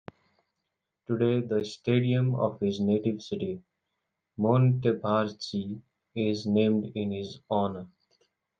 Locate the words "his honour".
7.11-7.85